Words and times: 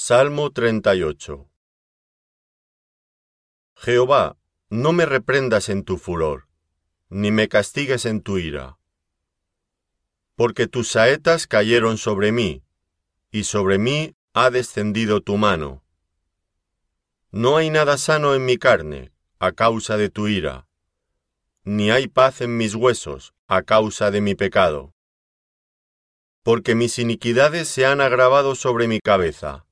Salmo 0.00 0.52
38 0.52 1.50
Jehová, 3.74 4.38
no 4.70 4.92
me 4.92 5.06
reprendas 5.06 5.68
en 5.68 5.82
tu 5.82 5.98
furor, 5.98 6.46
ni 7.08 7.32
me 7.32 7.48
castigues 7.48 8.06
en 8.06 8.22
tu 8.22 8.38
ira. 8.38 8.78
Porque 10.36 10.68
tus 10.68 10.86
saetas 10.86 11.48
cayeron 11.48 11.98
sobre 11.98 12.30
mí, 12.30 12.62
y 13.32 13.42
sobre 13.42 13.78
mí 13.78 14.14
ha 14.34 14.50
descendido 14.50 15.20
tu 15.20 15.36
mano. 15.36 15.82
No 17.32 17.56
hay 17.56 17.68
nada 17.68 17.98
sano 17.98 18.36
en 18.36 18.44
mi 18.44 18.56
carne, 18.56 19.10
a 19.40 19.50
causa 19.50 19.96
de 19.96 20.10
tu 20.10 20.28
ira, 20.28 20.68
ni 21.64 21.90
hay 21.90 22.06
paz 22.06 22.40
en 22.40 22.56
mis 22.56 22.76
huesos, 22.76 23.34
a 23.48 23.62
causa 23.62 24.12
de 24.12 24.20
mi 24.20 24.36
pecado. 24.36 24.94
Porque 26.44 26.76
mis 26.76 27.00
iniquidades 27.00 27.66
se 27.66 27.84
han 27.84 28.00
agravado 28.00 28.54
sobre 28.54 28.86
mi 28.86 29.00
cabeza 29.00 29.64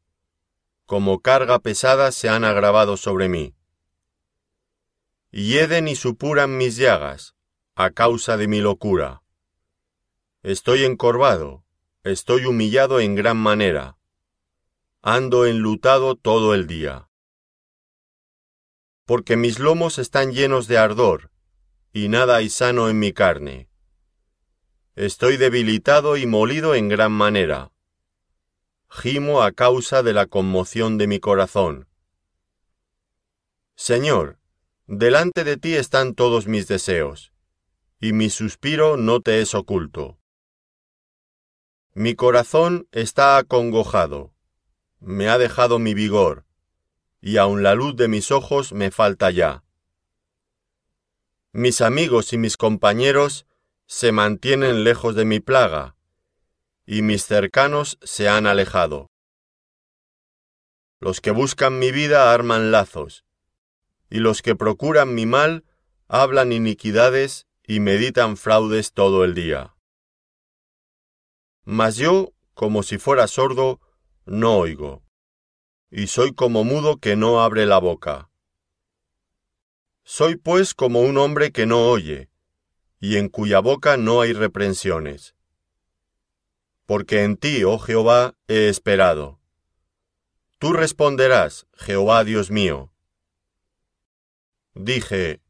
como 0.87 1.21
carga 1.21 1.59
pesada 1.59 2.13
se 2.13 2.29
han 2.29 2.45
agravado 2.45 2.97
sobre 2.97 3.29
mí. 3.29 3.55
Hieden 5.33 5.89
y 5.89 5.97
supuran 5.97 6.57
mis 6.57 6.77
llagas, 6.77 7.35
a 7.75 7.91
causa 7.91 8.37
de 8.37 8.47
mi 8.47 8.61
locura. 8.61 9.23
Estoy 10.43 10.85
encorvado, 10.85 11.65
estoy 12.05 12.45
humillado 12.47 13.01
en 13.01 13.17
gran 13.17 13.37
manera. 13.37 13.99
Ando 15.03 15.45
enlutado 15.45 16.15
todo 16.15 16.55
el 16.55 16.69
día. 16.69 17.09
Porque 19.05 19.37
mis 19.37 19.59
lomos 19.59 19.99
están 19.99 20.33
llenos 20.33 20.69
de 20.69 20.79
ardor, 20.79 21.33
y 21.93 22.09
nada 22.09 22.37
hay 22.37 22.49
sano 22.49 22.89
en 22.89 22.99
mi 23.01 23.13
carne. 23.13 23.69
Estoy 24.95 25.37
debilitado 25.37 26.17
y 26.17 26.27
molido 26.27 26.75
en 26.77 26.89
gran 26.89 27.13
manera 27.13 27.73
gimo 28.97 29.43
a 29.43 29.53
causa 29.53 30.03
de 30.03 30.15
la 30.15 30.27
conmoción 30.27 30.97
de 30.97 31.07
mi 31.07 31.21
corazón. 31.21 31.87
Señor, 33.75 34.39
delante 34.87 35.45
de 35.45 35.59
ti 35.59 35.75
están 35.75 36.15
todos 36.15 36.47
mis 36.47 36.67
deseos, 36.67 37.33
y 38.01 38.15
mi 38.15 38.31
suspiro 38.31 38.97
no 38.97 39.21
te 39.21 39.43
es 39.43 39.55
oculto. 39.55 40.19
Mi 41.93 42.15
corazón 42.15 42.89
está 42.91 43.37
acongojado, 43.37 44.33
me 44.99 45.29
ha 45.29 45.37
dejado 45.37 45.79
mi 45.79 45.93
vigor, 45.93 46.47
y 47.21 47.37
aun 47.37 47.63
la 47.63 47.75
luz 47.75 47.97
de 47.97 48.09
mis 48.09 48.31
ojos 48.31 48.73
me 48.73 48.91
falta 48.91 49.31
ya. 49.31 49.63
Mis 51.53 51.83
amigos 51.83 52.33
y 52.33 52.39
mis 52.39 52.57
compañeros 52.57 53.47
se 53.87 54.11
mantienen 54.11 54.85
lejos 54.85 55.15
de 55.15 55.27
mi 55.27 55.41
plaga, 55.41 55.96
y 56.87 57.03
mis 57.03 57.27
cercanos 57.27 57.99
se 58.03 58.29
han 58.29 58.47
alejado. 58.47 59.11
Los 61.01 61.21
que 61.21 61.33
buscan 61.33 61.79
mi 61.81 61.91
vida 61.91 62.33
arman 62.33 62.71
lazos, 62.71 63.25
y 64.09 64.21
los 64.21 64.41
que 64.41 64.55
procuran 64.55 65.13
mi 65.15 65.27
mal 65.27 65.65
hablan 66.07 66.53
iniquidades 66.53 67.49
y 67.67 67.81
meditan 67.81 68.37
fraudes 68.37 68.93
todo 68.93 69.25
el 69.25 69.35
día. 69.35 69.75
Mas 71.65 71.97
yo, 71.97 72.33
como 72.55 72.85
si 72.85 72.99
fuera 72.99 73.27
sordo, 73.27 73.81
no 74.25 74.57
oigo, 74.57 75.03
y 75.91 76.07
soy 76.07 76.33
como 76.33 76.63
mudo 76.63 76.99
que 76.99 77.17
no 77.17 77.43
abre 77.43 77.67
la 77.67 77.79
boca. 77.79 78.31
Soy 80.05 80.37
pues 80.37 80.73
como 80.73 81.01
un 81.01 81.19
hombre 81.19 81.51
que 81.51 81.67
no 81.67 81.91
oye, 81.91 82.31
y 83.01 83.17
en 83.17 83.29
cuya 83.29 83.59
boca 83.59 83.97
no 83.97 84.21
hay 84.21 84.33
reprensiones 84.33 85.36
porque 86.87 87.25
en 87.25 87.37
ti, 87.37 87.65
oh 87.65 87.79
Jehová, 87.79 88.35
he 88.49 88.69
esperado. 88.69 89.41
Tú 90.59 90.73
responderás, 90.73 91.67
Jehová 91.75 92.25
Dios 92.25 92.51
mío. 92.51 92.93
Dije, 94.75 95.43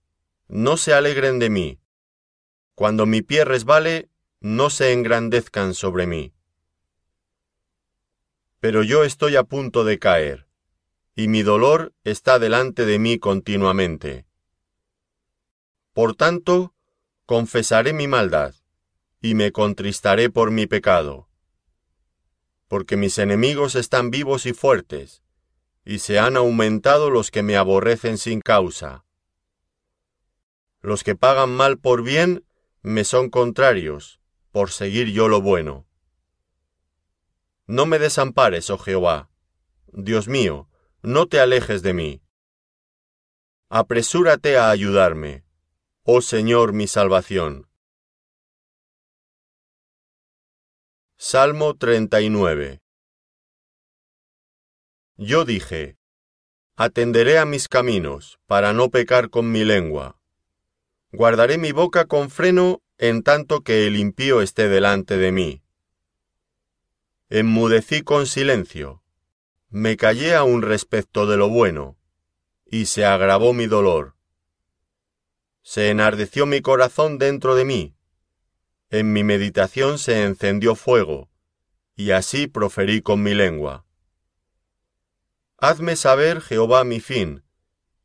no 0.49 0.77
se 0.77 0.95
alegren 0.95 1.39
de 1.39 1.51
mí. 1.51 1.81
Cuando 2.75 3.07
mi 3.07 3.23
pie 3.23 3.45
resbale, 3.45 4.11
no 4.41 4.71
se 4.71 4.93
engrandezcan 4.93 5.75
sobre 5.75 6.07
mí. 6.07 6.33
Pero 8.59 8.83
yo 8.83 9.05
estoy 9.05 9.37
a 9.37 9.45
punto 9.45 9.85
de 9.85 9.99
caer, 9.99 10.49
y 11.15 11.29
mi 11.29 11.43
dolor 11.43 11.95
está 12.05 12.39
delante 12.39 12.85
de 12.85 12.99
mí 12.99 13.19
continuamente. 13.19 14.27
Por 15.93 16.15
tanto, 16.15 16.75
confesaré 17.27 17.93
mi 17.93 18.07
maldad, 18.09 18.55
y 19.21 19.35
me 19.35 19.53
contristaré 19.53 20.31
por 20.31 20.51
mi 20.51 20.67
pecado 20.67 21.27
porque 22.69 22.97
mis 22.97 23.19
enemigos 23.19 23.75
están 23.75 24.11
vivos 24.11 24.47
y 24.47 24.53
fuertes, 24.53 25.23
y 25.85 26.01
se 26.01 26.19
han 26.19 26.37
aumentado 26.37 27.11
los 27.11 27.31
que 27.31 27.43
me 27.43 27.57
aborrecen 27.57 28.19
sin 28.19 28.41
causa. 28.41 29.05
Los 30.81 31.05
que 31.05 31.15
pagan 31.15 31.51
mal 31.51 31.79
por 31.79 32.03
bien 32.03 32.45
me 32.83 33.05
son 33.05 33.31
contrarios, 33.31 34.21
por 34.51 34.71
seguir 34.71 35.13
yo 35.13 35.29
lo 35.29 35.41
bueno. 35.41 35.87
No 37.67 37.87
me 37.87 37.99
desampares, 37.99 38.71
oh 38.71 38.79
Jehová. 38.79 39.31
Dios 39.93 40.29
mío, 40.29 40.69
no 41.03 41.27
te 41.27 41.41
alejes 41.41 41.83
de 41.83 41.95
mí. 41.95 42.23
Apresúrate 43.69 44.59
a 44.59 44.71
ayudarme, 44.71 45.45
oh 46.03 46.21
Señor 46.21 46.73
mi 46.73 46.87
salvación. 46.87 47.69
Salmo 51.19 51.75
39 51.75 52.83
Yo 55.17 55.47
dije, 55.47 55.97
Atenderé 56.77 57.39
a 57.39 57.47
mis 57.47 57.69
caminos, 57.69 58.39
para 58.45 58.75
no 58.75 58.91
pecar 58.91 59.31
con 59.31 59.51
mi 59.51 59.65
lengua. 59.65 60.21
Guardaré 61.13 61.57
mi 61.57 61.73
boca 61.73 62.05
con 62.05 62.29
freno 62.29 62.83
en 62.99 63.23
tanto 63.23 63.63
que 63.63 63.87
el 63.87 63.97
impío 63.97 64.43
esté 64.43 64.69
delante 64.69 65.17
de 65.17 65.33
mí. 65.33 65.63
Enmudecí 67.31 68.03
con 68.03 68.27
silencio, 68.27 69.03
me 69.71 69.97
callé 69.97 70.35
aún 70.35 70.61
respecto 70.61 71.27
de 71.27 71.39
lo 71.39 71.49
bueno, 71.49 71.97
y 72.67 72.87
se 72.87 73.07
agravó 73.07 73.55
mi 73.55 73.67
dolor. 73.67 74.17
Se 75.63 75.89
enardeció 75.89 76.45
mi 76.45 76.61
corazón 76.61 77.17
dentro 77.17 77.55
de 77.55 77.65
mí, 77.65 77.96
en 78.99 79.13
mi 79.13 79.25
meditación 79.25 79.99
se 79.99 80.25
encendió 80.25 80.75
fuego, 80.75 81.29
y 81.95 82.11
así 82.11 82.47
proferí 82.47 83.03
con 83.03 83.23
mi 83.23 83.35
lengua. 83.35 83.85
Hazme 85.59 85.97
saber, 85.97 86.41
Jehová, 86.41 86.85
mi 86.85 87.01
fin, 87.01 87.43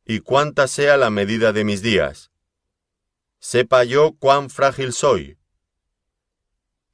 y 0.04 0.20
cuánta 0.20 0.68
sea 0.68 0.96
la 0.96 1.10
medida 1.10 1.52
de 1.52 1.64
mis 1.64 1.82
días. 1.82 2.30
Sepa 3.38 3.84
yo 3.84 4.12
cuán 4.18 4.50
frágil 4.50 4.92
soy. 4.92 5.38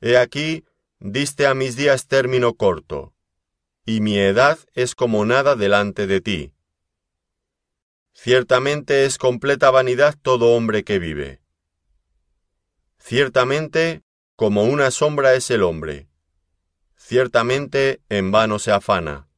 He 0.00 0.16
aquí, 0.16 0.64
diste 0.98 1.46
a 1.46 1.54
mis 1.54 1.76
días 1.76 2.06
término 2.06 2.54
corto, 2.54 3.14
y 3.84 4.00
mi 4.00 4.18
edad 4.18 4.58
es 4.74 4.94
como 4.94 5.24
nada 5.24 5.56
delante 5.56 6.06
de 6.06 6.20
ti. 6.20 6.52
Ciertamente 8.12 9.04
es 9.04 9.16
completa 9.16 9.70
vanidad 9.70 10.16
todo 10.20 10.56
hombre 10.56 10.82
que 10.82 10.98
vive. 10.98 11.40
Ciertamente, 12.98 14.02
como 14.36 14.64
una 14.64 14.90
sombra 14.90 15.34
es 15.34 15.50
el 15.50 15.62
hombre. 15.62 16.08
Ciertamente, 16.96 18.02
en 18.08 18.30
vano 18.30 18.58
se 18.58 18.72
afana. 18.72 19.28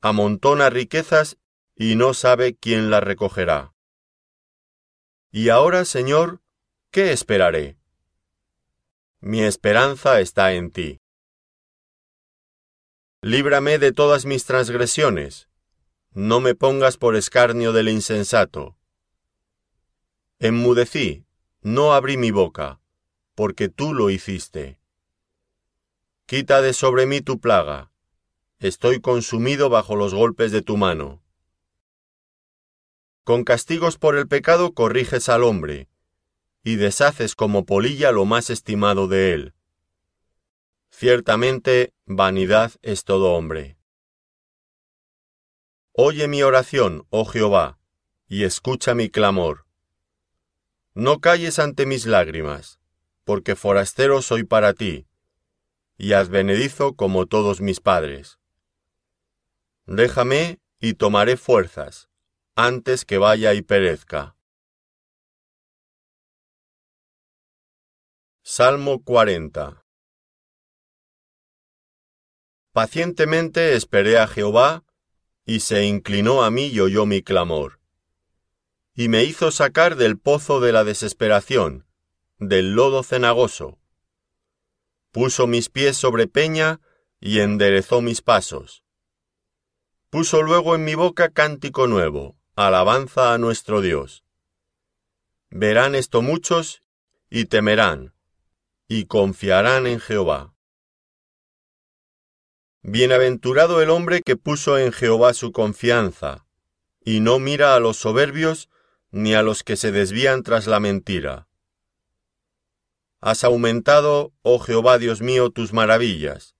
Amontona 0.00 0.70
riquezas 0.70 1.38
y 1.74 1.96
no 1.96 2.14
sabe 2.14 2.54
quién 2.56 2.90
las 2.90 3.02
recogerá. 3.02 3.74
Y 5.30 5.48
ahora, 5.48 5.84
Señor, 5.84 6.40
¿qué 6.90 7.12
esperaré? 7.12 7.78
Mi 9.20 9.42
esperanza 9.42 10.20
está 10.20 10.52
en 10.52 10.70
ti. 10.70 11.00
Líbrame 13.20 13.78
de 13.78 13.92
todas 13.92 14.26
mis 14.26 14.44
transgresiones, 14.44 15.48
no 16.12 16.40
me 16.40 16.54
pongas 16.54 16.96
por 16.96 17.16
escarnio 17.16 17.72
del 17.72 17.88
insensato. 17.88 18.76
Enmudecí, 20.38 21.26
no 21.68 21.92
abrí 21.92 22.16
mi 22.16 22.30
boca, 22.30 22.80
porque 23.34 23.68
tú 23.68 23.92
lo 23.92 24.08
hiciste. 24.08 24.80
Quita 26.24 26.62
de 26.62 26.72
sobre 26.72 27.04
mí 27.04 27.20
tu 27.20 27.40
plaga, 27.40 27.92
estoy 28.58 29.00
consumido 29.00 29.68
bajo 29.68 29.94
los 29.94 30.14
golpes 30.14 30.50
de 30.50 30.62
tu 30.62 30.78
mano. 30.78 31.22
Con 33.22 33.44
castigos 33.44 33.98
por 33.98 34.16
el 34.16 34.26
pecado 34.26 34.72
corriges 34.72 35.28
al 35.28 35.44
hombre, 35.44 35.90
y 36.64 36.76
deshaces 36.76 37.34
como 37.34 37.66
polilla 37.66 38.12
lo 38.12 38.24
más 38.24 38.48
estimado 38.48 39.06
de 39.06 39.34
él. 39.34 39.54
Ciertamente, 40.90 41.92
vanidad 42.06 42.72
es 42.80 43.04
todo 43.04 43.34
hombre. 43.34 43.76
Oye 45.92 46.28
mi 46.28 46.42
oración, 46.42 47.06
oh 47.10 47.26
Jehová, 47.26 47.78
y 48.26 48.44
escucha 48.44 48.94
mi 48.94 49.10
clamor 49.10 49.67
no 50.98 51.20
calles 51.20 51.60
ante 51.60 51.86
mis 51.86 52.06
lágrimas, 52.06 52.80
porque 53.22 53.54
forastero 53.54 54.20
soy 54.20 54.42
para 54.42 54.74
ti, 54.74 55.06
y 55.96 56.12
advenedizo 56.12 56.96
como 56.96 57.26
todos 57.26 57.60
mis 57.60 57.78
padres. 57.78 58.40
Déjame 59.86 60.58
y 60.80 60.94
tomaré 60.94 61.36
fuerzas, 61.36 62.10
antes 62.56 63.04
que 63.04 63.16
vaya 63.16 63.54
y 63.54 63.62
perezca. 63.62 64.34
Salmo 68.42 69.04
40 69.04 69.84
Pacientemente 72.72 73.76
esperé 73.76 74.18
a 74.18 74.26
Jehová, 74.26 74.84
y 75.44 75.60
se 75.60 75.84
inclinó 75.84 76.42
a 76.42 76.50
mí 76.50 76.66
y 76.66 76.80
oyó 76.80 77.06
mi 77.06 77.22
clamor. 77.22 77.77
Y 79.00 79.08
me 79.08 79.22
hizo 79.22 79.52
sacar 79.52 79.94
del 79.94 80.18
pozo 80.18 80.58
de 80.58 80.72
la 80.72 80.82
desesperación, 80.82 81.86
del 82.40 82.72
lodo 82.72 83.04
cenagoso. 83.04 83.78
Puso 85.12 85.46
mis 85.46 85.68
pies 85.68 85.96
sobre 85.96 86.26
peña 86.26 86.80
y 87.20 87.38
enderezó 87.38 88.00
mis 88.00 88.22
pasos. 88.22 88.82
Puso 90.10 90.42
luego 90.42 90.74
en 90.74 90.82
mi 90.82 90.96
boca 90.96 91.28
cántico 91.28 91.86
nuevo, 91.86 92.36
alabanza 92.56 93.32
a 93.32 93.38
nuestro 93.38 93.82
Dios. 93.82 94.24
Verán 95.48 95.94
esto 95.94 96.20
muchos 96.20 96.82
y 97.30 97.44
temerán, 97.44 98.14
y 98.88 99.04
confiarán 99.04 99.86
en 99.86 100.00
Jehová. 100.00 100.54
Bienaventurado 102.82 103.80
el 103.80 103.90
hombre 103.90 104.22
que 104.22 104.34
puso 104.36 104.76
en 104.76 104.90
Jehová 104.90 105.34
su 105.34 105.52
confianza, 105.52 106.46
y 107.00 107.20
no 107.20 107.38
mira 107.38 107.76
a 107.76 107.78
los 107.78 107.96
soberbios 107.96 108.68
ni 109.10 109.34
a 109.34 109.42
los 109.42 109.62
que 109.62 109.76
se 109.76 109.92
desvían 109.92 110.42
tras 110.42 110.66
la 110.66 110.80
mentira. 110.80 111.48
Has 113.20 113.44
aumentado, 113.44 114.32
oh 114.42 114.58
Jehová 114.58 114.98
Dios 114.98 115.20
mío, 115.20 115.50
tus 115.50 115.72
maravillas, 115.72 116.54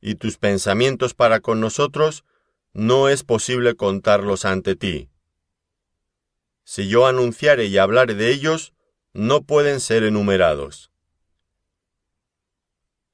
y 0.00 0.16
tus 0.16 0.38
pensamientos 0.38 1.14
para 1.14 1.40
con 1.40 1.60
nosotros 1.60 2.24
no 2.72 3.08
es 3.08 3.22
posible 3.22 3.76
contarlos 3.76 4.44
ante 4.44 4.76
ti. 4.76 5.10
Si 6.64 6.88
yo 6.88 7.06
anunciare 7.06 7.66
y 7.66 7.78
hablare 7.78 8.14
de 8.14 8.30
ellos, 8.30 8.72
no 9.12 9.42
pueden 9.42 9.80
ser 9.80 10.02
enumerados. 10.02 10.90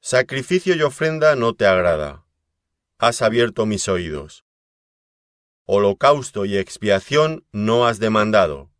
Sacrificio 0.00 0.74
y 0.74 0.82
ofrenda 0.82 1.36
no 1.36 1.54
te 1.54 1.66
agrada 1.66 2.24
has 3.00 3.22
abierto 3.22 3.64
mis 3.64 3.88
oídos. 3.88 4.44
Holocausto 5.64 6.44
y 6.44 6.56
expiación 6.56 7.44
no 7.52 7.86
has 7.86 7.98
demandado. 7.98 8.70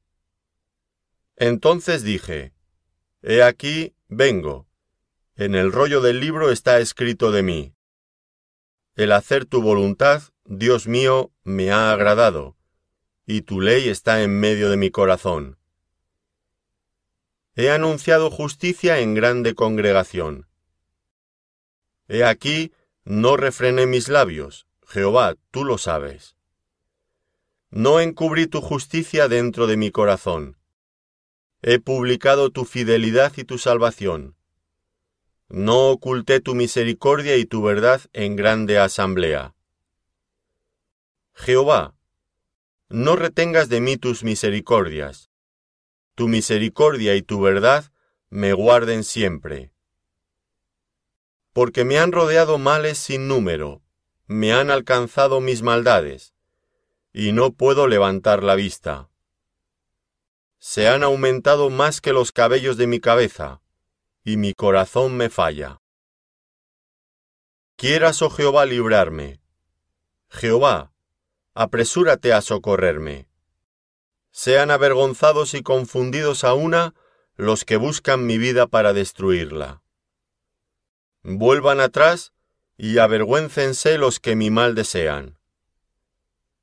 Entonces 1.37 2.03
dije, 2.03 2.53
He 3.23 3.43
aquí, 3.43 3.95
vengo. 4.09 4.67
En 5.37 5.55
el 5.55 5.73
rollo 5.73 6.01
del 6.01 6.21
libro 6.21 6.51
está 6.51 6.81
escrito 6.81 7.33
de 7.33 7.43
mí. 7.43 7.75
El 8.95 9.13
hacer 9.13 9.47
tu 9.47 9.63
voluntad, 9.63 10.23
Dios 10.45 10.87
mío, 10.87 11.33
me 11.45 11.71
ha 11.71 11.93
agradado, 11.93 12.57
y 13.25 13.43
tu 13.43 13.61
ley 13.61 13.89
está 13.89 14.23
en 14.23 14.39
medio 14.39 14.69
de 14.69 14.77
mi 14.77 14.91
corazón. 14.91 15.59
He 17.55 17.71
anunciado 17.71 18.31
justicia 18.31 19.01
en 19.01 19.15
grande 19.15 19.55
congregación. 19.55 20.49
He 22.09 22.25
aquí, 22.25 22.73
no 23.05 23.37
refrené 23.37 23.87
mis 23.87 24.09
labios, 24.09 24.67
Jehová, 24.87 25.37
tú 25.51 25.65
lo 25.65 25.79
sabes. 25.79 26.37
No 27.71 28.01
encubrí 28.01 28.47
tu 28.47 28.61
justicia 28.61 29.29
dentro 29.29 29.67
de 29.67 29.77
mi 29.77 29.91
corazón. 29.91 30.57
He 31.63 31.79
publicado 31.79 32.51
tu 32.51 32.65
fidelidad 32.65 33.33
y 33.37 33.45
tu 33.45 33.59
salvación. 33.59 34.37
No 35.49 35.91
oculté 35.91 36.41
tu 36.41 36.55
misericordia 36.55 37.37
y 37.37 37.45
tu 37.45 37.63
verdad 37.63 38.01
en 38.13 38.37
grande 38.37 38.79
asamblea. 38.79 39.55
Jehová, 41.35 41.95
no 42.89 43.17
retengas 43.17 43.69
de 43.69 43.81
mí 43.81 43.97
tus 43.97 44.25
misericordias. 44.25 45.31
Tu 46.15 46.29
misericordia 46.29 47.15
y 47.15 47.23
tu 47.23 47.41
verdad 47.41 47.93
me 48.31 48.53
guarden 48.53 49.05
siempre 49.05 49.73
porque 51.53 51.85
me 51.85 51.99
han 51.99 52.13
rodeado 52.13 52.59
males 52.59 52.99
sin 52.99 53.27
número, 53.29 53.83
me 54.27 54.53
han 54.53 54.71
alcanzado 54.71 55.41
mis 55.41 55.63
maldades, 55.63 56.33
y 57.13 57.33
no 57.33 57.53
puedo 57.53 57.87
levantar 57.87 58.43
la 58.43 58.55
vista. 58.55 59.09
Se 60.59 60.89
han 60.89 61.03
aumentado 61.03 61.71
más 61.71 62.01
que 62.01 62.13
los 62.13 62.33
cabellos 62.33 62.77
de 62.77 62.87
mi 62.87 63.01
cabeza, 63.01 63.63
y 64.25 64.37
mi 64.37 64.55
corazón 64.55 65.17
me 65.17 65.31
falla. 65.31 65.81
Quieras, 67.77 68.21
oh 68.23 68.31
Jehová, 68.31 68.67
librarme. 68.67 69.41
Jehová, 70.29 70.93
apresúrate 71.55 72.33
a 72.33 72.43
socorrerme. 72.43 73.29
Sean 74.31 74.71
avergonzados 74.71 75.55
y 75.55 75.63
confundidos 75.63 76.45
a 76.45 76.55
una 76.55 76.95
los 77.37 77.65
que 77.65 77.77
buscan 77.77 78.27
mi 78.27 78.39
vida 78.39 78.67
para 78.67 78.93
destruirla 78.93 79.83
vuelvan 81.23 81.81
atrás 81.81 82.33
y 82.77 82.99
avergüéncense 82.99 83.99
los 83.99 84.21
que 84.21 84.37
mi 84.37 84.51
mal 84.51 84.75
desean. 84.75 85.39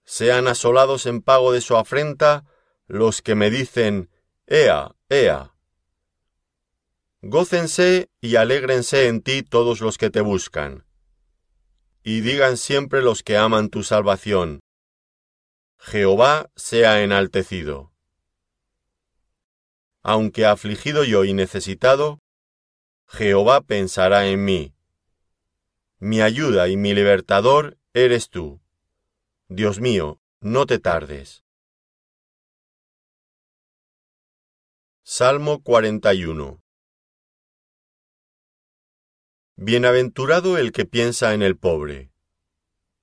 Sean 0.09 0.47
asolados 0.47 1.05
en 1.05 1.21
pago 1.21 1.51
de 1.51 1.59
su 1.59 1.75
afrenta 1.75 2.45
los 2.87 3.21
que 3.21 3.35
me 3.35 3.49
dicen, 3.49 4.09
Ea, 4.47 4.95
Ea. 5.09 5.53
Gócense 7.21 8.09
y 8.21 8.37
alégrense 8.37 9.07
en 9.07 9.21
ti 9.21 9.43
todos 9.43 9.81
los 9.81 9.97
que 9.97 10.09
te 10.09 10.21
buscan. 10.21 10.85
Y 12.03 12.21
digan 12.21 12.55
siempre 12.55 13.01
los 13.01 13.21
que 13.21 13.35
aman 13.35 13.69
tu 13.69 13.83
salvación, 13.83 14.61
Jehová 15.77 16.51
sea 16.55 17.03
enaltecido. 17.03 17.91
Aunque 20.03 20.45
afligido 20.45 21.03
yo 21.03 21.25
y 21.25 21.33
necesitado, 21.33 22.21
Jehová 23.07 23.59
pensará 23.59 24.27
en 24.27 24.45
mí. 24.45 24.73
Mi 25.99 26.21
ayuda 26.21 26.69
y 26.69 26.77
mi 26.77 26.93
libertador 26.93 27.77
eres 27.93 28.29
tú. 28.29 28.61
Dios 29.49 29.79
mío, 29.79 30.19
no 30.41 30.65
te 30.65 30.77
tardes. 30.77 31.45
Salmo 35.03 35.63
41 35.63 36.61
Bienaventurado 39.55 40.57
el 40.57 40.73
que 40.73 40.83
piensa 40.83 41.33
en 41.33 41.43
el 41.43 41.55
pobre. 41.55 42.11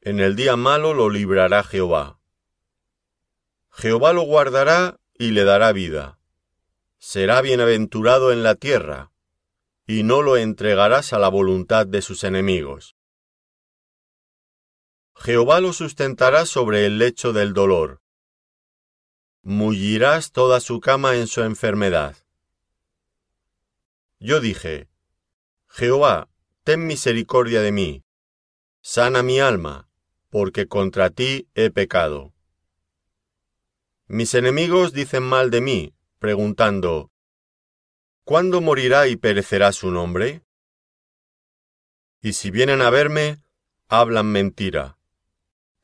En 0.02 0.20
el 0.20 0.36
día 0.36 0.56
malo 0.56 0.92
lo 0.92 1.08
librará 1.08 1.64
Jehová. 1.64 2.20
Jehová 3.70 4.12
lo 4.12 4.24
guardará 4.24 5.00
y 5.14 5.30
le 5.30 5.44
dará 5.44 5.72
vida. 5.72 6.18
Será 6.98 7.40
bienaventurado 7.40 8.32
en 8.32 8.42
la 8.42 8.54
tierra 8.54 9.12
y 9.86 10.02
no 10.02 10.20
lo 10.20 10.36
entregarás 10.36 11.14
a 11.14 11.18
la 11.18 11.28
voluntad 11.28 11.86
de 11.86 12.02
sus 12.02 12.22
enemigos. 12.22 12.93
Jehová 15.16 15.60
lo 15.60 15.72
sustentará 15.72 16.46
sobre 16.46 16.86
el 16.86 16.98
lecho 16.98 17.32
del 17.32 17.54
dolor. 17.54 18.02
Mullirás 19.42 20.32
toda 20.32 20.60
su 20.60 20.80
cama 20.80 21.16
en 21.16 21.26
su 21.26 21.42
enfermedad. 21.42 22.16
Yo 24.18 24.40
dije, 24.40 24.88
Jehová, 25.68 26.28
ten 26.62 26.86
misericordia 26.86 27.60
de 27.60 27.72
mí, 27.72 28.04
sana 28.80 29.22
mi 29.22 29.40
alma, 29.40 29.88
porque 30.30 30.66
contra 30.66 31.10
ti 31.10 31.48
he 31.54 31.70
pecado. 31.70 32.32
Mis 34.06 34.34
enemigos 34.34 34.92
dicen 34.92 35.22
mal 35.22 35.50
de 35.50 35.60
mí, 35.60 35.94
preguntando, 36.18 37.10
¿Cuándo 38.24 38.62
morirá 38.62 39.06
y 39.08 39.16
perecerá 39.16 39.72
su 39.72 39.90
nombre? 39.90 40.42
Y 42.22 42.32
si 42.32 42.50
vienen 42.50 42.80
a 42.80 42.88
verme, 42.88 43.42
hablan 43.88 44.26
mentira. 44.26 44.98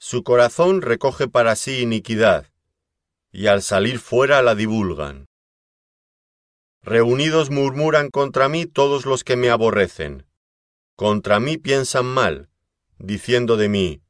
Su 0.02 0.24
corazón 0.24 0.80
recoge 0.80 1.28
para 1.28 1.54
sí 1.56 1.82
iniquidad, 1.82 2.46
y 3.30 3.48
al 3.48 3.60
salir 3.60 3.98
fuera 3.98 4.40
la 4.40 4.54
divulgan. 4.54 5.26
Reunidos 6.82 7.50
murmuran 7.50 8.08
contra 8.08 8.48
mí 8.48 8.64
todos 8.64 9.04
los 9.04 9.24
que 9.24 9.36
me 9.36 9.50
aborrecen. 9.50 10.26
Contra 10.96 11.38
mí 11.38 11.58
piensan 11.58 12.06
mal, 12.06 12.48
diciendo 12.98 13.58
de 13.58 13.68
mí, 13.68 14.02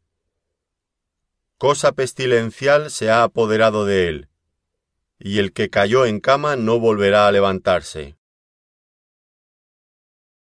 Cosa 1.58 1.90
pestilencial 1.90 2.92
se 2.92 3.10
ha 3.10 3.24
apoderado 3.24 3.84
de 3.84 4.06
él, 4.06 4.28
y 5.18 5.40
el 5.40 5.52
que 5.52 5.70
cayó 5.70 6.06
en 6.06 6.20
cama 6.20 6.54
no 6.54 6.78
volverá 6.78 7.26
a 7.26 7.32
levantarse. 7.32 8.16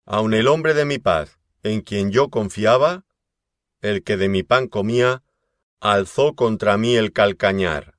Aun 0.04 0.34
el 0.34 0.48
hombre 0.48 0.74
de 0.74 0.84
mi 0.84 0.98
paz, 0.98 1.38
en 1.62 1.80
quien 1.80 2.10
yo 2.10 2.28
confiaba, 2.28 3.04
el 3.80 4.02
que 4.02 4.16
de 4.16 4.28
mi 4.28 4.42
pan 4.42 4.66
comía, 4.66 5.22
alzó 5.80 6.34
contra 6.34 6.76
mí 6.76 6.96
el 6.96 7.12
calcañar. 7.12 7.98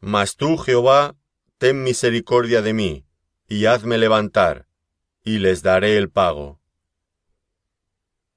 Mas 0.00 0.36
tú, 0.36 0.56
Jehová, 0.56 1.16
ten 1.58 1.82
misericordia 1.82 2.62
de 2.62 2.72
mí, 2.72 3.06
y 3.48 3.66
hazme 3.66 3.98
levantar, 3.98 4.66
y 5.24 5.38
les 5.38 5.62
daré 5.62 5.96
el 5.96 6.10
pago. 6.10 6.60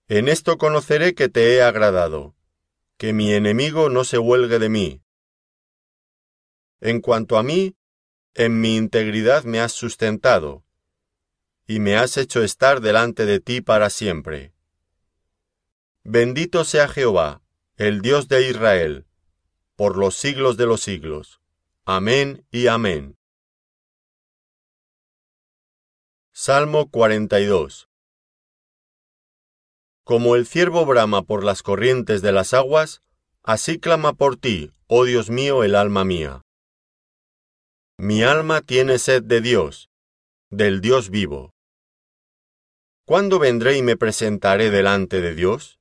En 0.08 0.28
esto 0.28 0.58
conoceré 0.58 1.16
que 1.16 1.30
te 1.30 1.56
he 1.56 1.62
agradado, 1.62 2.36
que 2.98 3.14
mi 3.14 3.34
enemigo 3.34 3.90
no 3.90 4.04
se 4.04 4.18
huelgue 4.18 4.60
de 4.60 4.70
mí. 4.70 5.02
En 6.80 7.02
cuanto 7.02 7.38
a 7.38 7.44
mí, 7.44 7.76
en 8.34 8.60
mi 8.60 8.76
integridad 8.76 9.44
me 9.44 9.60
has 9.60 9.72
sustentado, 9.72 10.64
y 11.68 11.80
me 11.80 11.96
has 11.96 12.18
hecho 12.18 12.44
estar 12.44 12.82
delante 12.82 13.26
de 13.26 13.40
ti 13.40 13.62
para 13.62 13.90
siempre. 13.90 14.55
Bendito 16.08 16.66
sea 16.66 16.88
Jehová, 16.88 17.42
el 17.78 18.02
Dios 18.02 18.28
de 18.28 18.48
Israel, 18.48 19.08
por 19.76 19.98
los 19.98 20.16
siglos 20.16 20.56
de 20.56 20.68
los 20.68 20.82
siglos. 20.82 21.42
Amén 21.84 22.46
y 22.52 22.68
amén. 22.68 23.18
Salmo 26.32 26.92
42 26.92 27.90
Como 30.04 30.36
el 30.36 30.46
ciervo 30.46 30.86
brama 30.86 31.24
por 31.24 31.44
las 31.44 31.64
corrientes 31.64 32.22
de 32.22 32.32
las 32.32 32.54
aguas, 32.54 33.02
así 33.42 33.80
clama 33.80 34.14
por 34.14 34.38
ti, 34.38 34.74
oh 34.86 35.06
Dios 35.06 35.32
mío, 35.32 35.64
el 35.64 35.74
alma 35.74 36.06
mía. 36.06 36.44
Mi 37.98 38.22
alma 38.22 38.62
tiene 38.62 39.00
sed 39.00 39.24
de 39.24 39.42
Dios, 39.42 39.90
del 40.52 40.82
Dios 40.82 41.10
vivo. 41.10 41.56
¿Cuándo 43.06 43.40
vendré 43.40 43.76
y 43.76 43.82
me 43.82 43.98
presentaré 43.98 44.70
delante 44.70 45.20
de 45.20 45.34
Dios? 45.34 45.80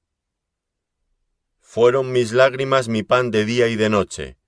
Fueron 1.74 2.12
mis 2.12 2.30
lágrimas 2.30 2.86
mi 2.86 3.02
pan 3.02 3.32
de 3.32 3.44
día 3.44 3.66
y 3.66 3.74
de 3.74 3.88
noche, 3.88 4.38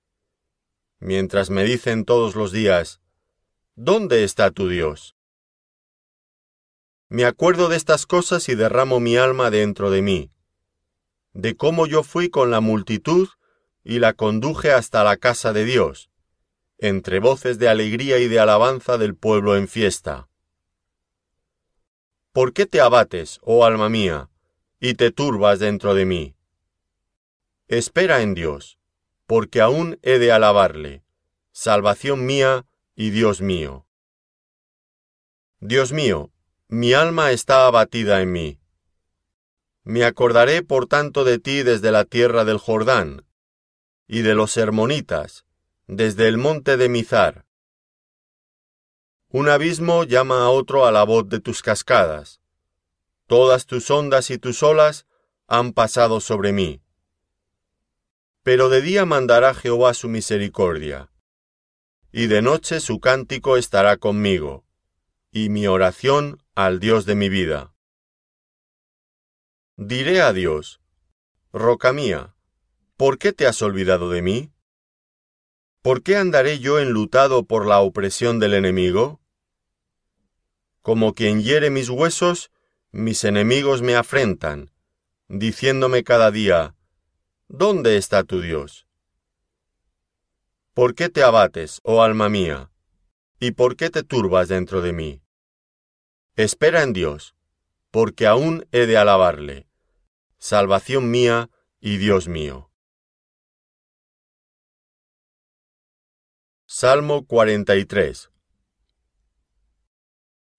mientras 1.01 1.49
me 1.49 1.65
dicen 1.65 2.05
todos 2.05 2.35
los 2.37 2.53
días, 2.53 3.01
¿Dónde 3.75 4.23
está 4.23 4.49
tu 4.49 4.69
Dios? 4.69 5.17
Me 7.09 7.25
acuerdo 7.25 7.67
de 7.67 7.75
estas 7.75 8.05
cosas 8.05 8.47
y 8.47 8.55
derramo 8.55 9.01
mi 9.01 9.17
alma 9.17 9.49
dentro 9.51 9.91
de 9.91 10.01
mí, 10.01 10.31
de 11.33 11.57
cómo 11.57 11.85
yo 11.85 12.01
fui 12.03 12.29
con 12.29 12.49
la 12.49 12.61
multitud 12.61 13.27
y 13.83 13.99
la 13.99 14.13
conduje 14.13 14.71
hasta 14.71 15.03
la 15.03 15.17
casa 15.17 15.51
de 15.51 15.65
Dios, 15.65 16.09
entre 16.77 17.19
voces 17.19 17.59
de 17.59 17.67
alegría 17.67 18.19
y 18.19 18.29
de 18.29 18.39
alabanza 18.39 18.97
del 18.97 19.17
pueblo 19.17 19.57
en 19.57 19.67
fiesta. 19.67 20.29
¿Por 22.31 22.53
qué 22.53 22.65
te 22.65 22.79
abates, 22.79 23.41
oh 23.41 23.65
alma 23.65 23.89
mía, 23.89 24.29
y 24.79 24.93
te 24.93 25.11
turbas 25.11 25.59
dentro 25.59 25.93
de 25.93 26.05
mí? 26.05 26.36
Espera 27.67 28.21
en 28.21 28.33
Dios, 28.33 28.79
porque 29.25 29.59
aún 29.61 29.99
he 30.01 30.19
de 30.19 30.31
alabarle, 30.31 31.03
salvación 31.51 32.25
mía 32.25 32.65
y 32.95 33.09
Dios 33.09 33.41
mío. 33.41 33.85
Dios 35.59 35.91
mío, 35.91 36.31
mi 36.69 36.93
alma 36.93 37.31
está 37.31 37.67
abatida 37.67 38.21
en 38.21 38.31
mí. 38.31 38.59
Me 39.83 40.05
acordaré 40.05 40.63
por 40.63 40.87
tanto 40.87 41.23
de 41.23 41.39
ti 41.39 41.63
desde 41.63 41.91
la 41.91 42.05
tierra 42.05 42.45
del 42.45 42.57
Jordán, 42.57 43.25
y 44.07 44.21
de 44.21 44.35
los 44.35 44.55
hermonitas, 44.55 45.45
desde 45.87 46.27
el 46.27 46.37
monte 46.37 46.77
de 46.77 46.87
Mizar, 46.87 47.47
un 49.29 49.49
abismo 49.49 50.05
llama 50.05 50.45
a 50.45 50.49
otro 50.49 50.85
a 50.85 50.91
la 50.93 51.03
voz 51.03 51.27
de 51.27 51.41
tus 51.41 51.61
cascadas. 51.61 52.39
Todas 53.25 53.65
tus 53.65 53.91
ondas 53.91 54.29
y 54.29 54.37
tus 54.37 54.63
olas 54.63 55.05
han 55.47 55.73
pasado 55.73 56.21
sobre 56.21 56.53
mí. 56.53 56.81
Pero 58.47 58.69
de 58.69 58.81
día 58.81 59.05
mandará 59.05 59.53
Jehová 59.53 59.93
su 59.93 60.07
misericordia, 60.07 61.11
y 62.13 62.27
de 62.27 62.41
noche 62.41 62.79
su 62.79 63.01
cántico 63.01 63.57
estará 63.57 63.97
conmigo, 63.97 64.63
y 65.33 65.49
mi 65.49 65.67
oración 65.67 66.41
al 66.55 66.79
Dios 66.79 67.05
de 67.05 67.15
mi 67.15 67.27
vida. 67.27 67.73
Diré 69.75 70.21
a 70.21 70.31
Dios, 70.31 70.79
Roca 71.51 71.91
mía, 71.91 72.37
¿por 72.95 73.17
qué 73.17 73.33
te 73.33 73.47
has 73.47 73.61
olvidado 73.61 74.09
de 74.09 74.21
mí? 74.21 74.53
¿Por 75.81 76.01
qué 76.01 76.15
andaré 76.15 76.59
yo 76.59 76.79
enlutado 76.79 77.43
por 77.43 77.65
la 77.65 77.81
opresión 77.81 78.39
del 78.39 78.53
enemigo? 78.53 79.19
Como 80.81 81.13
quien 81.13 81.41
hiere 81.43 81.69
mis 81.69 81.89
huesos, 81.89 82.49
mis 82.93 83.25
enemigos 83.25 83.81
me 83.81 83.97
afrentan, 83.97 84.71
diciéndome 85.27 86.05
cada 86.05 86.31
día, 86.31 86.76
¿Dónde 87.49 87.95
está 87.95 88.25
tu 88.25 88.41
Dios? 88.41 88.87
¿Por 90.73 90.95
qué 90.95 91.07
te 91.07 91.23
abates, 91.23 91.79
oh 91.83 92.03
alma 92.03 92.27
mía? 92.27 92.71
¿Y 93.39 93.51
por 93.51 93.77
qué 93.77 93.89
te 93.89 94.03
turbas 94.03 94.49
dentro 94.49 94.81
de 94.81 94.91
mí? 94.91 95.21
Espera 96.35 96.83
en 96.83 96.91
Dios, 96.91 97.35
porque 97.89 98.27
aún 98.27 98.67
he 98.73 98.85
de 98.85 98.97
alabarle, 98.97 99.69
salvación 100.37 101.09
mía 101.09 101.49
y 101.79 101.95
Dios 101.95 102.27
mío. 102.27 102.69
Salmo 106.65 107.25
43 107.25 108.29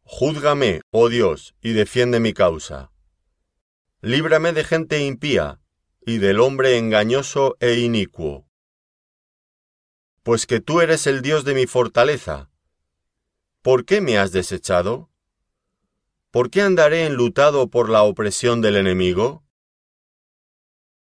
Júzgame, 0.04 0.80
oh 0.90 1.11
Dios, 1.11 1.54
y 1.61 1.75
defiende 1.75 2.18
mi 2.18 2.33
causa. 2.33 2.90
Líbrame 4.00 4.54
de 4.54 4.64
gente 4.64 5.04
impía 5.04 5.61
y 6.08 6.18
del 6.18 6.40
hombre 6.40 6.78
engañoso 6.78 7.56
e 7.60 7.74
inicuo. 7.74 8.46
Pues 10.22 10.46
que 10.46 10.60
tú 10.60 10.80
eres 10.80 11.06
el 11.06 11.22
Dios 11.22 11.44
de 11.44 11.54
mi 11.54 11.66
fortaleza. 11.66 12.50
¿Por 13.62 13.84
qué 13.84 14.00
me 14.00 14.18
has 14.18 14.32
desechado? 14.32 15.10
¿Por 16.30 16.50
qué 16.50 16.62
andaré 16.62 17.06
enlutado 17.06 17.68
por 17.68 17.88
la 17.88 18.02
opresión 18.02 18.60
del 18.60 18.76
enemigo? 18.76 19.44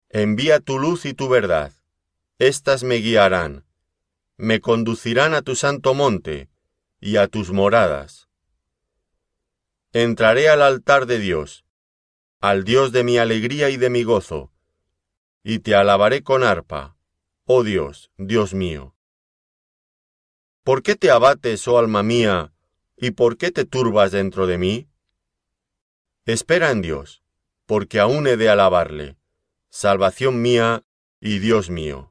Envía 0.08 0.60
tu 0.60 0.78
luz 0.78 1.04
y 1.04 1.14
tu 1.14 1.28
verdad. 1.28 1.72
Estas 2.38 2.84
me 2.84 2.96
guiarán 2.96 3.64
me 4.40 4.62
conducirán 4.62 5.34
a 5.34 5.42
tu 5.42 5.54
santo 5.54 5.92
monte 5.92 6.48
y 6.98 7.16
a 7.16 7.28
tus 7.28 7.52
moradas. 7.52 8.30
Entraré 9.92 10.48
al 10.48 10.62
altar 10.62 11.04
de 11.04 11.18
Dios, 11.18 11.66
al 12.40 12.64
Dios 12.64 12.90
de 12.90 13.04
mi 13.04 13.18
alegría 13.18 13.68
y 13.68 13.76
de 13.76 13.90
mi 13.90 14.02
gozo, 14.02 14.50
y 15.42 15.60
te 15.60 15.74
alabaré 15.74 16.22
con 16.22 16.42
arpa, 16.42 16.96
oh 17.44 17.64
Dios, 17.64 18.10
Dios 18.16 18.54
mío. 18.54 18.94
¿Por 20.62 20.82
qué 20.82 20.94
te 20.94 21.10
abates, 21.10 21.66
oh 21.66 21.78
alma 21.78 22.02
mía, 22.02 22.52
y 22.96 23.12
por 23.12 23.36
qué 23.36 23.50
te 23.50 23.64
turbas 23.64 24.12
dentro 24.12 24.46
de 24.46 24.58
mí? 24.58 24.88
Espera 26.26 26.70
en 26.70 26.82
Dios, 26.82 27.22
porque 27.66 27.98
aún 27.98 28.26
he 28.26 28.36
de 28.36 28.50
alabarle, 28.50 29.16
salvación 29.70 30.42
mía 30.42 30.84
y 31.20 31.38
Dios 31.38 31.70
mío. 31.70 31.98